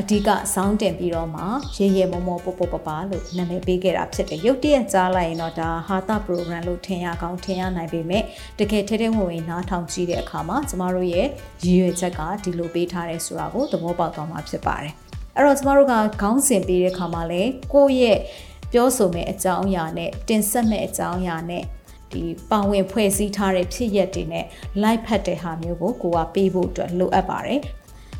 [0.02, 1.44] အဓိကစောင်းတင်ပြီးတော့မှ
[1.78, 8.24] ရေရေမောမောပပပပလို့နာမည်ပေးခဲ့တာဖြစ်တယ်ရုပ်တရက်ကြားလိုက်ရင်တော့ဒါဟာတာ program လို့ထင်ရကောင်းထင်ရနိုင်ပေမဲ့
[8.60, 11.28] တကယ်ထဲထဲဝင်ဝင်နားထောင်ကြည့်တဲ့အခါမှာကျမတို့ရဲ့
[11.66, 14.94] ရည်ရွယ်ချက်ကဒီလိုပေးထားတယ်ဆိုတာကိုသဘောပေါက်သွားမှာဖြစ်ပါတယ်
[15.36, 17.42] အဲ့တော့ကျမတို့ကခေါင်းစဉ်ပေးတဲ့အခါမှာလဲ
[17.74, 18.20] ကိုယ့်ရဲ့
[18.74, 21.64] ပြောဆိုမယ့်အကြောင်းအရာနဲ့တင်ဆက်မယ့်အကြောင်းအရာနဲ့
[22.12, 24.46] ဒီပါဝင်ဖွဲ့စည်းထားတဲ့ဖြစ်ရက်တွေနဲ့
[24.84, 27.62] live ဖတ်တဲ့ဟာမျိုးကိုကိုကပေးဖို့အတွက်လိုအပ်ပါတယ်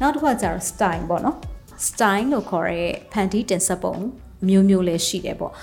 [0.02, 1.38] နောက်တစ်ခါကျတော့ style ပေါ့နော်
[1.86, 3.96] style လို့ခေါ်တဲ့ဖန်တီးတင်ဆက်ပုံ
[4.48, 5.54] မျိုးမျိုးလည်းရှိတယ်ပေါ့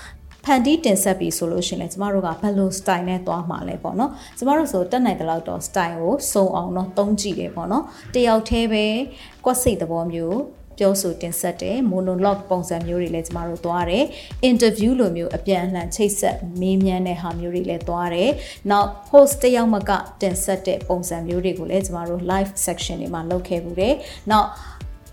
[0.45, 7.83] ဖန်တီးတင်ဆက်ပြီဆိုလို့ရှိရင်လည်းကျမတို့ကဘယ်လို style နဲ့သွားမှာလဲပေါ့နော်ကျမတို့ဆိုတက်နိုင်တဲ့လောက်တော့ style ကိုစုံအောင်တော့သုံးကြည့်တယ်ပေါ့နော်
[8.15, 8.85] တယောက်တည်းပဲ
[9.45, 10.39] ကွက်စိတ်သဘောမျိုး
[10.79, 14.03] ပြောဆိုတင်ဆက်တဲ့ monologue ပုံစံမျိုးတွေလည်းကျမတို့သွားတယ်
[14.49, 18.31] interview လိုမျိုးအပြန်အလှန်ချိတ်ဆက်မေးမြန်းတဲ့ဟာမျိုးတွေလည်းသွားတယ်
[18.71, 23.95] နောက် host တယောက်မှကတင်ဆက်တဲ့ပုံစံမျိုးတွေကိုလည်းကျမတို့ live section တွေမှာလုပ်ခဲ့ဘူးတယ်
[24.31, 24.49] နောက်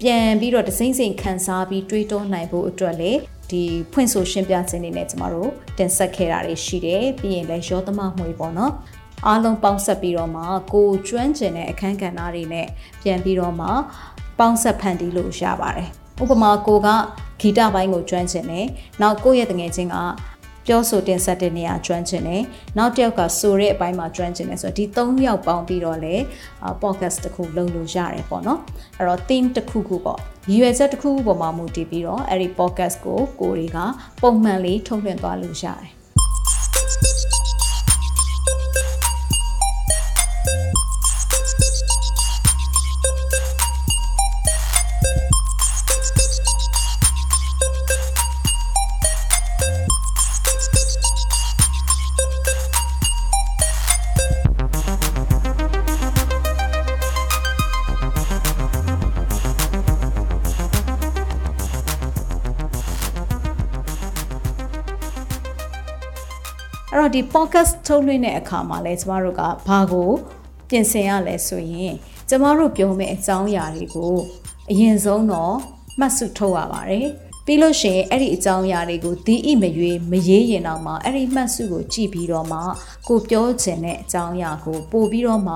[0.03, 3.13] ပြန်ပြီးတော့တစိမ့်စိမ့်ခန်းစားပြီးတွေးတောနိုင်ဖို့အတွက်လေ
[3.51, 3.63] ဒီ
[3.93, 8.73] ဖွင့်ဆိုရှင်းပြခြင်းတွေနဲ့ကျမတို့တင်ဆက်ခဲ့တာတွေရှိတယ်ပြီးရင်လည်းရောသမမှွေပေါ့နော်
[9.27, 12.67] အားလုံးပေါင်းဆက်ပြီးတော့မှကိုကျွမ်းကျင်တဲ့အခန်းကဏ္ဍတွေနဲ့
[13.03, 13.69] ပြန်ပြီးတော့မှ
[14.39, 15.89] ပေါင်းဆက်ဖန်တီးလို့ရပါတယ်
[16.23, 16.89] ဥပမာကိုက
[17.41, 18.67] ဂီတပိုင်းကိုကျွမ်းကျင်တယ်
[19.01, 19.97] နောက်ကိုယ့်ရဲ့တငယ်ချင်းက
[20.67, 22.43] ပြောဆိုတင်ဆက်တဲ့နေရာကျွမ်းကျင်တယ်
[22.79, 26.15] နောက်တစ်ယောက်ကဆိုတဲ့အပိုင်းမှာကျွမ်းကျင်တယ်ဆိုတော့ဒီ၃ယောက်ပေါင်းပြီးတော့လေ
[26.83, 28.61] podcast တစ်ခုလုပ်လို့ရတယ်ပေါ့နော်
[28.99, 33.79] အဲ့တော့ theme တစ်ခုခုပေါ့ရည်ရွယ်ချက်တစ်ခုခုပေါ်မှာမူတည်ပြီးတော့အဲ့ဒီ podcast ကိုကိုတွေက
[34.23, 36.02] ပုံမှန်လေးထုတ်လွှင့်သွားလို့ရတယ်
[67.15, 70.11] ဒီ podcast ထုတ်လွှင့်တဲ့အခါမှာလဲကျမတို့ကဘာကို
[70.69, 71.95] ပြင်ဆင်ရလဲဆိုရင်
[72.29, 74.15] ကျမတို့ပြောမယ့်အကြောင်းအရာတွေကို
[74.71, 75.55] အရင်ဆုံးတော့
[75.99, 77.09] မှတ်စုထုတ်ရပါတယ်
[77.47, 82.59] ပြီးလို့ရှိရင်အဲ့ဒီအကြောင်းအရာတွေကိုဒီဣမရွေးမရေးရင်တော့မှအဲ့ဒီမှတ်စုကိုကြည့်ပြီးတော့မှ
[83.09, 85.55] ကိုပြောချင်တဲ့အကြောင်းအရာကိုပို့ပြီးတော့မှ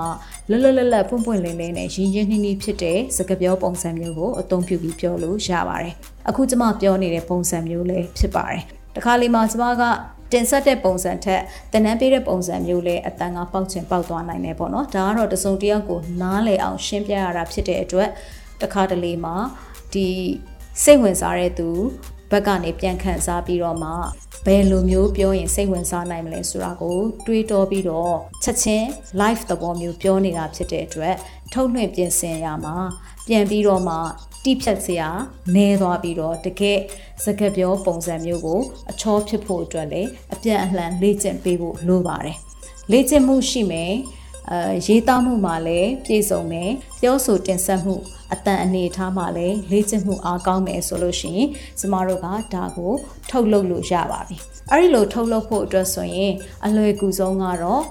[0.49, 5.95] လွတ်လွတ်လပ်လပ်ပွင့်ပွင့်လင်းလင်းနဲ့ရင်းရင်းနှီးနှီးဖြစ်တဲ့စကားပြောပုံစံမျိုးကိုအသုံးပြုပြီးပြောလို့ရပါတယ်
[6.29, 8.63] အခုကျမပြောနေတဲ့ပုံစံမျိုးလည်းဖြစ်ပါတယ်
[8.97, 9.83] တခါလေမှကျမက
[10.33, 18.09] တင်ဆက်တဲ့ပုံစံထက်တနန်းပေးတဲ့ပုံစံမျိုးလဲအတန်ကပေါက်ချင်ပေါက်သွားနိုင်တယ်ပေါ့နော်ဒါကတော့တစုံတယောက်ကိုနားလည်အောင်ရှင်းပြရတာဖြစ်တဲ့အတွက်
[18.63, 19.37] တခါတလေမှာ
[19.93, 20.09] ဒီ
[20.83, 21.69] စိတ်ဝင်စားတဲ့သူ
[22.31, 23.91] ဘက်ကနေပြန်ခန့်စားပြီးတော့မှ
[24.47, 28.87] ဘယ်လိုမျိုးပြောရင်စိတ်ဝင်စားနိုင်မလဲဆိုတာကိုတွေးတောပြီးတော့ချက်ချင်း
[29.21, 31.15] live သဘောမျိုးပြောနေတာဖြစ်တဲ့အတွက်
[31.53, 32.77] ထုတ်လွှင့်ပြင်ဆင်ရမှာ
[33.27, 33.97] ပြန်ပြီးတော့မှ
[34.47, 35.09] တိဖြတ်စရာ
[35.55, 36.79] နဲသွားပြီးတော့တကယ်
[37.25, 42.37] စကားပြောပုံစံမျိုးကိုအချောဖြစ်ဖို့အတွက်လည်းအပြန်အလှန်လေ့ကျင့်ပေးဖို့လိုပါတယ်
[42.93, 43.93] လေ့ကျင့်မှုရှိမယ်
[44.51, 47.97] အဲရေးသားမှုမှာလည်းပြည့်စုံမယ်ပြောဆိုတင်ဆက်မှု
[48.33, 52.93] အတန်အနေထားမှာလည်းလေ့ကျင့်မှုအားကောင်းမယ်ဆိုလို့ရှိရင်ကျမတို့ကဒါကို
[53.31, 54.37] ထုတ်လုပ်လို့ရပါပြီ
[54.71, 56.33] အဲ့ဒီလိုထုတ်လုပ်ဖို့အတွက်ဆိုရင်
[56.67, 57.83] အလွယ်ကူဆုံးကတော့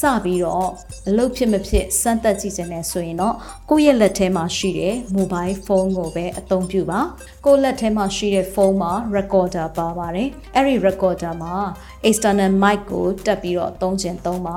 [0.00, 0.70] စပြီးတော့
[1.08, 3.34] အလုပ်ဖြစ်မဖြစ်စမ်းသပ်ကြည့်နေဆိုရင်တော့
[3.70, 7.00] ကိုယ့်ရဲ့လက်ထဲမှာရှိတဲ့ mobile phone ကိုပဲအသုံးပြုပါ
[7.46, 11.54] ကိုယ့်လက်ထဲမှာရှိတဲ့ဖုန်းမှာ recorder ပါပါတယ်အဲ့ဒီ recorder မှာ
[12.08, 14.56] external mic ကိုတက်ပြီးတော့သုံးချင်သုံးပါ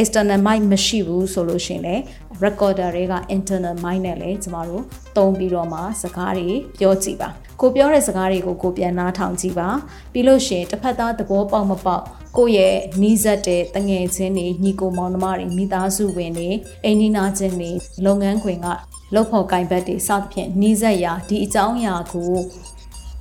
[0.00, 2.02] external mic မရှိဘူးဆိုလို့ရှိရင်လည်း
[2.44, 4.82] recorder တွေက internal mic နဲ့လည်းကျမတို့
[5.16, 7.28] သုံးပြီးတော့မှစကားတွေပြောကြည့်ပါ
[7.60, 9.68] ကိုပြောတဲ့စကားတွေကိုကိုပြန်နားထောင်ကြည့်ပါ
[10.12, 12.04] ပြီးလို့ရှိရင်တစ်ဖက်သားသဘောပေါက်မပေါက်
[12.36, 16.48] ကိုယ့်ရဲ့နီးစပ်တဲ့တငယ်ချင်းတွေညီကိုမောင်နှမတွေမိသားစုဝင်တွေ
[16.84, 17.70] အိမ်နီးနားချင်းတွေ
[18.04, 18.68] လုပ်ငန်းခွင်က
[19.13, 22.33] လုပ်ဖို့ကင်ဘက်တွေစသဖြင့်နီးစပ်ရာဒီအကြောင်းအရာကို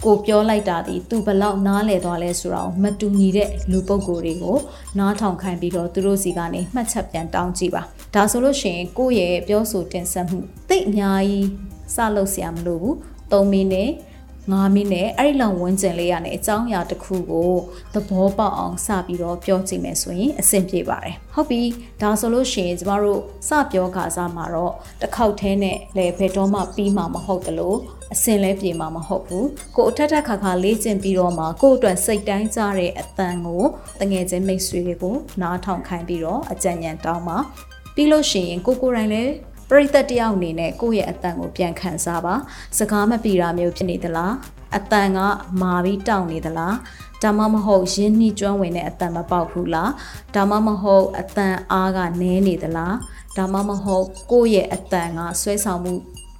[0.04, 4.56] ကိုပြောလိုက်တာဒီသူဘလောက်နားလဲသွားလဲဆိုတာကိုမတူညီတဲ့လူပုဂ္ဂိုလ်တွေကို
[4.98, 7.82] နားထောင်ခိုင်းပြီးတော့သူတို့စီကနေမှတ်ချက်ပြန်တောင်းကြည့်ပါ
[8.14, 11.48] ဒါဆိုလို့ရှိရင်ကိုယ့်ရဲ့ပြောဆိုတင်ဆက်မှုသိအများကြီး
[11.94, 12.94] စလုပ်เสียမလို့ဘူး
[13.30, 13.90] 3မိနစ်
[14.53, 17.51] 9မိနစ်အဲ့ဒီလောက်ဝန်းကျင်လေးရနေအကြောင်းအရာတစ်ခုကို
[17.93, 21.62] သဘောပေါက်အောင်စပြီးတော့ပြောကြည့်မယ်ဆိုရင်အဆင်ပြေပါတယ်ဟုတ်ပြီ
[22.01, 27.77] ဒါဆိုလို့ရှိရင်ကျမတို့စပြောခါစားမှာတော့တစ်ခေါက်သေးနဲ့လေဘယ်တော့မှပြီးမှာမဟုတ်တလို့
[28.13, 33.63] အစင်လဲပြေမှာမဟုတ်ဘူးကိုအထက်ထက်ခါခါလေးကျင်ပြီးတော့မှကို့အတွက်စိတ်တိုင်းကြတဲ့အတန်ကို
[34.01, 37.38] တငယ်ချင်းမိတ်ဆွေတွေကိုနားထောင်ခိုင်းပြီးတော့အကြံဉာဏ်တောင်းပါ
[37.95, 39.31] ပြီးလို့ရှိရင်ကိုကိုယ်တိုင်လည်း
[39.69, 42.36] ပရိသတ်တယောက်အနေနဲ့ကိုယ့်ရဲ့အတန်ကိုပြန်ခံစားပါ
[42.77, 44.34] စကားမပြေတာမျိုးဖြစ်နေသလား
[44.77, 45.19] အတန်က
[45.62, 46.75] မာပြီးတောင့်နေသလား
[47.23, 49.91] ဒါမှမဟုတ်ရင်းနှီးကျွမ်းဝင်တဲ့အတန်မပေါက်ဘူးလား
[50.36, 52.95] ဒါမှမဟုတ်အတန်အားကနည်းနေသလား
[53.38, 55.93] ဒါမှမဟုတ်ကိုယ့်ရဲ့အတန်ကဆွဲဆောင်မှု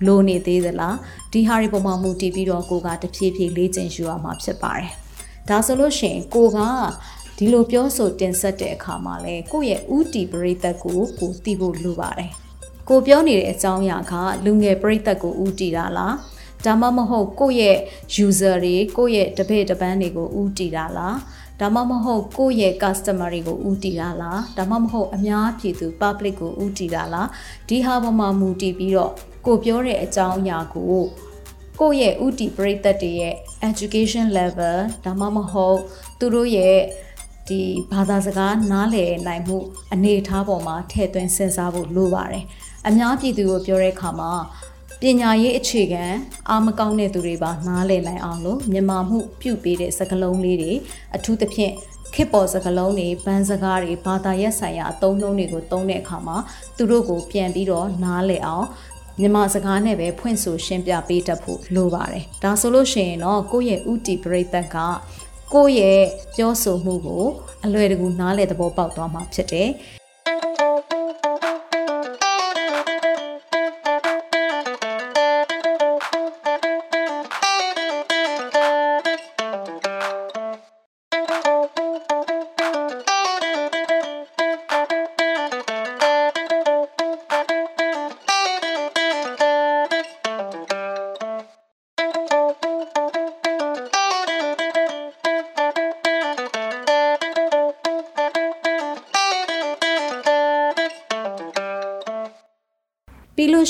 [0.06, 0.96] လိုနေသေးသလား
[1.32, 4.92] ဒီဟာတွေပုံမှန်မှုတည်ပြီးတော့ကိုကတဖြည်းဖြည်းလေ့ကျင့်ယူရမှာဖြစ်ပါတယ်
[5.50, 6.60] ဒါဆိုလို့ရှိရင်ကိုက
[7.38, 12.32] ဒီလိုပြောဆိုတင်ဆက်တဲ့အခါမှာလဲကိုယ့်ရဲ့ဥတီပရိသတ်ကိုကိုသိဖို့လိုပါတယ်
[12.92, 14.14] ကိုပြောနေတဲ့အကြောင်းအရာက
[14.46, 16.16] လူငယ်ပရိသတ်ကိုဥတီတာလား
[16.66, 17.78] ဒါမှမဟုတ်ကိုယ့်ရဲ့
[18.26, 21.18] user တွေကိုယ့်ရဲ့တပည့်တပန်းတွေကိုဥတီတာလား
[21.60, 27.28] ဒါမှမဟုတ်ကိုယ့်ရဲ့ customer တွေကိုဥတီတာလားဒါမှမဟုတ်အများပြည်သူ public ကိုဥတီတာလား
[27.70, 29.12] ဒီဟာပေါ်မှာမူတည်ပြီးတော့
[29.46, 30.96] ကိုပြောတဲ့အကြောင်းအရာကို
[31.80, 33.36] ကိုယ့်ရဲ့ဥတီပရိသတ်တွေရဲ့
[33.70, 35.78] education level ဒါမှမဟုတ်
[36.20, 36.78] သူတို့ရဲ့
[37.50, 39.58] ဒီဘာသာစကားနားလည်နိုင်မှု
[39.94, 42.46] အနေအထားပေါ်မှာထည့်သွင်းစဉ်းစားဖို့လိုပါတယ်
[42.88, 44.32] အများပြည်သူကိုပြောတဲ့အခါမှာ
[45.02, 46.04] ပညာရေးအခြေခံ
[46.50, 50.74] အားမကောင်းတဲ့သူတွေပါနားလည်နိုင်အောင်လို့မြန်မာမှုပြုပေးတဲ့စကားလုံးလေးတွေ
[51.16, 51.74] အထူးသဖြင့်
[52.14, 56.38] ခေတ်ပေါ်စကားလုံးတွေဗန်းစကားတွေဘာသာရပ်ဆိုင်ရာအသုံးအနှုန်းတွေကိုသုံးတဲ့အခါမှာ
[56.78, 58.66] သူတို့ကိုပြန်ပြီးတော့နားလည်အောင်
[59.20, 64.78] မြန်မာစကားနဲ့ပဲဖွင့်ဆိုရှင်းပြပေးတတ်ဖို့လိုပါတယ်။ဒါဆိုလို့ရှိရင်တော့ကိုယ့်ရဲ့ဥတီပရိသတ်က
[65.54, 66.04] ကိုယ့်ရဲ့
[66.36, 67.26] ပြောဆိုမှုကို
[67.66, 69.70] အလွယ်တကူနားလည်သဘောပေါက်သွားမှာဖြစ်တယ်။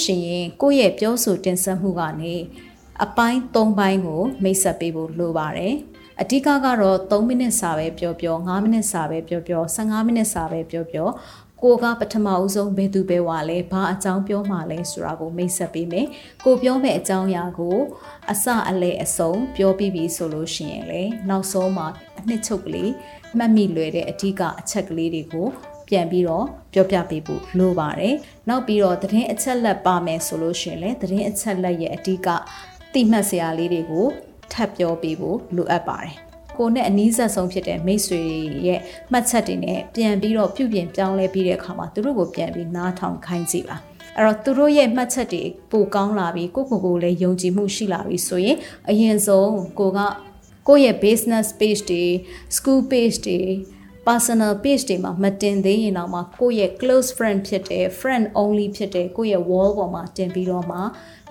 [0.03, 2.35] ရှိရင်ကိုယ့်ရဲ့ပြောဆိုတင်ဆက်မှုကနေ
[3.03, 5.75] အပိုင်း၃ပိုင်းကို မိတ်ဆက်ပေးဖို့လိုပါတယ်
[6.21, 11.09] အဓိကကတော့3မိနစ်စာပဲပြောပြော5မိနစ်စာပဲပြောပြော15မိနစ်စာပဲပြောပြော
[11.61, 16.07] ကိုကပထမအဦးဆုံးဘယ်သူပဲဝါလဲဘာအကြောင်းပြောမှလဲဆိုတာကိုမိတ်ဆက်ပေးမယ်
[16.45, 17.77] ကိုပြောမယ့်အကြောင်းအရာကို
[18.31, 21.87] အစအလဲအဆုံးပြောပြီးပြီဆိုလို့ရှိရင်လေနောက်ဆုံးမှာ
[22.19, 22.91] အနှစ်ချုပ်ကလေး
[23.37, 25.47] မှတ်မိလွယ်တဲ့အဓိကအချက်ကလေးတွေကို
[25.89, 28.15] ပြန်ပြီးတော့ပြောပြပေးဖို့လိုပါတယ်။
[28.49, 32.27] နောက်ပြီးတော့သတင်းအချက်လက်ပါမယ်ဆိုလို့ရှိရင်လည်းသတင်းအချက်လက်ရဲ့အဓိက
[32.93, 34.07] တိမှတ်စရာလေးတွေကို
[34.53, 36.13] ထပ်ပြောပေးဖို့လိုအပ်ပါတယ်။
[36.57, 38.21] ကိုနဲ့အနီးဆက်ဆုံးဖြစ်တဲ့မိတ်ဆွေ
[38.67, 38.79] ရဲ့
[39.11, 43.77] မှတ်ချက်တွေနဲ့ပြန်ပြီးတော့ပြုပြင်ပြောင်းလဲပြီးတဲ့အခါမှာသူတို့ကိုပြန်ပြီးနားထောင်ခိုင်းကြည့်ပါ
[44.17, 48.57] အဲ့တော့သူတို့ရဲ့မှတ်ချက်တွေပိုကောင်းလာပြီးကိုကိုကိုလည်းယုံကြည်မှုရှိလာပြီးဆိုရင်
[48.89, 49.99] အရင်ဆုံးကိုက
[50.67, 52.03] ကိုယ့်ရဲ့ business page တွေ
[52.55, 53.39] school page တွေ
[54.07, 60.79] personal page တွေမှာမတင်သေးရင်တော့မှကိုယ့်ရဲ့ close friend ဖြစ်တဲ့ friend only ဖြစ်တဲ့ကိုယ့်ရဲ့ wall ပေါ်မှာတင်ပြီးတော့မှ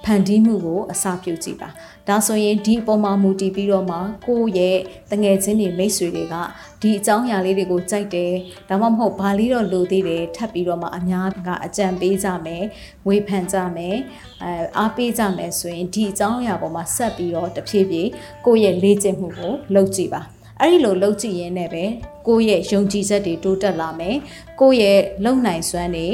[0.05, 1.69] ဖန်တီးမှုကိုအစာပြုကြည့်ပါ
[2.09, 4.79] ဒါဆိုရင်ဒီအပေါ်မှာမူတည်ပြီးတော့မှကိုယ့်ရဲ့
[5.11, 6.35] တငယ်ချင်းတွေမိတ်ဆွေတွေက
[6.83, 8.33] ဒီအကြောင်းအရာလေးတွေကိုကြိုက်တယ်
[8.69, 12.65] ဒါမှမဟုတ်ဘာလေးတော့လိုသေးတယ်ထပ်ပြီးတော့မှအများကအကြံပေးကြမယ်
[13.07, 13.97] ဝေဖန်ကြမယ်
[14.43, 18.11] အဲအားပေးကြမယ်ဆိုရင်ဒီအကြောင်းအရာပေါ်မှာဆက်ပြီးတော့တဖြည်းဖြည်း
[18.47, 20.23] ကိုယ့်ရဲ့လေ့ကျင့်မှုကိုလုပ်ကြည့်ပါ
[20.61, 21.85] အဲ့ဒီလိုလှုပ်ကြည့်ရင်းနဲ့ပဲ
[22.27, 24.17] ကိုယ့်ရဲ့ယုံကြည်ချက်တွေတိုးတက်လာမယ်
[24.61, 26.09] ကိုယ့်ရဲ့လုံနိုင်စွမ်းတွေ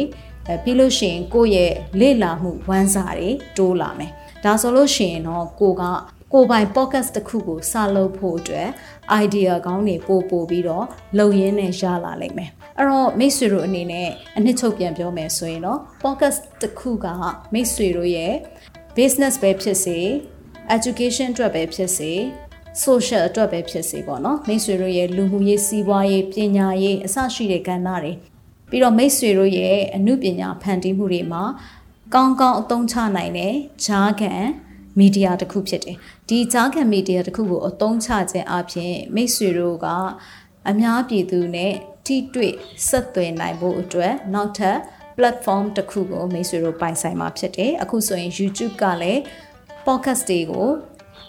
[0.49, 4.11] အဲပြီးလို့ရှိရင်ကိုယ့်ရဲ့လေ့လာမှုဝမ်းစာတွေတိုးလာမယ်
[4.45, 5.83] ဒါဆိုလို့ရှိရင်တော့ကိုက
[6.33, 8.69] ကိုပိုင် podcast တစ်ခုကိုစလုပ်ဖို့အတွက်
[9.23, 10.87] idea ကောင်းတွေပို့ပို့ပြီးတော့
[11.19, 17.07] လုံရင်းနဲ့ရလာလိမ့်မယ်အဲ့တော့မိတ်ဆွေတို့အနေနဲ့အနှစ်ချုပ်ပြန်ပြောမယ်ဆိုရင်တော့ podcast တစ်ခုက
[17.53, 18.35] မိတ်ဆွေတို့ရဲ့
[18.97, 19.99] business ပဲဖြစ်စေ
[20.77, 22.13] education အတွက်ပဲဖြစ်စေ
[22.83, 28.13] social အတွက်ပဲဖြစ်စေပေါ့နော်မိတ်ဆွေတို့ရဲ့လူမှုရေးစီးပွားရေးပညာရေးအစရှိတဲ့ကဏ္ဍတွေ
[28.71, 31.43] ပြီးတော့မိတ်ဆွေတို့ရဲ့အမှုပညာဖန်တီးမှုတွေမှာ
[32.15, 34.45] ကောင်းကောင်းအသုံးချနိုင်တဲ့ဂျားကန်
[34.99, 35.97] မီဒီယာတစ်ခုဖြစ်တယ်
[36.29, 39.87] ဒီဂျားကန်မီဒီယာတစ်ခုကိုအသုံးချခြင်းအပြင်မိတ်ဆွေတို့က
[40.71, 41.73] အများပြည်သူနဲ့
[42.07, 42.55] ထိတွေ့
[42.89, 44.79] ဆက်သွယ်နိုင်ဖို့အတွက်နောက်ထပ်
[45.17, 49.21] platform တစ်ခုကိုမိတ်ဆွေတို့ပိုင်ဆိုင်မှာဖြစ်တယ်အခုဆိုရင် YouTube ကလည်း
[49.87, 50.69] podcast တွေကို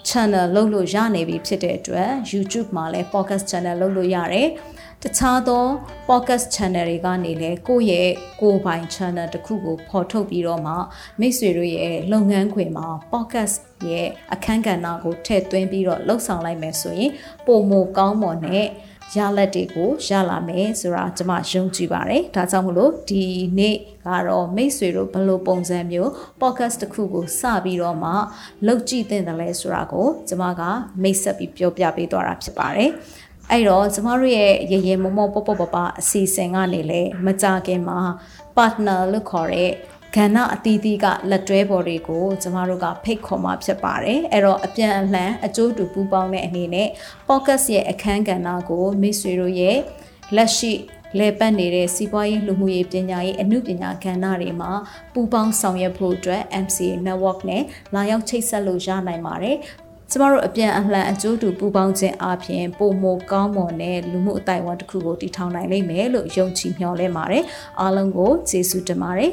[0.08, 4.48] channel လုပ်လို့ရနေပြီဖြစ်တဲ့အတွက် YouTube မှာလည်း podcast channel လုပ်လို့ရတယ်။
[5.02, 5.64] တခြားသော
[6.08, 10.74] podcast channel တွေကနေလည်းကိုယ့်ရဲ့ကိုယ်ပိုင် channel တစ်ခုကိုဖော်ထုတ်ပြီးတော့မှ
[11.20, 13.56] မိတ်ဆွေတို့ရဲ့လုပ်ငန်းခွင်မှာ podcast
[13.90, 17.12] ရဲ့အခန်းကဏ္ဍကိုထည့်သွင်းပြီးတော့လှုပ်ဆောင်လိုက်မယ်ဆိုရင်
[17.46, 18.66] ပုံမကောင်းမွန်တဲ့
[19.14, 23.24] ရလက်တွေကိုရလာမယ်ဆိုတာကျွန်မယုံကြည်ပါတယ်။ဒါကြောင့်မလို့ဒီ
[23.58, 28.12] နေ့ကတော့မိတ်ဆွေတို့ဘယ်လိုပုံစံမျိုး podcast တစ်ခုကိုစပြီးတော့မှ
[28.66, 30.62] လုပ်ကြည့်သင့်တယ်လဲဆိုတာကိုကျွန်မက
[31.02, 32.90] မိတ်ဆက်ပြီးပြောပြပေးသွားတာဖြစ်ပါတယ်။
[33.50, 37.98] အဲ့တော့ကျမတို့ရဲ့ရေရေမမောပေါ့ပေါ့ပပအစီအစဉ်ကနေလဲမကြခင်မှာ
[38.56, 39.70] partner လို့ခေါ်တဲ့
[40.16, 46.88] ကဏ္ဍအသီးသီးကလက်တွဲပေါ်တွေကိုကျမတို့ကဖိတ်ခေါ်มาဖြစ်ပါတယ်အဲ့တော့အပြန်အလှန်အကျိုးတူပူးပေါင်းတဲ့အနေနဲ့
[47.28, 49.78] podcast ရဲ့အခန်းကဏ္ဍကိုမိတ်ဆွေတို့ရဲ့
[50.36, 50.72] လက်ရှိ
[51.18, 54.70] လဲပတ်နေတဲ့စီးပွားရေးလူမှုရေးပညာရေးအမှုပညာကဏ္ဍတွေမှာ
[55.12, 57.62] ပူးပေါင်းဆောင်ရွက်ဖို့အတွက် MCA network နဲ့
[57.94, 59.56] လာရောက်ချိတ်ဆက်လို့ရနိုင်ပါတယ်
[60.10, 67.44] ကျမတို့အပြန်အလှန်အကျိုးတူပူးပေါင်းခြင်းအပြင်ပုံမကောင်းမွန်တဲ့လူမှုအတိုင်းအဝန်တစ်ခုကိုတည်ထောင်နိုင်လိမ့်မယ်လို့ယုံကြည်မျှော်လင့်ပါတယ်
[67.80, 69.32] အားလုံးကိုကျေးဇူးတင်ပါတယ်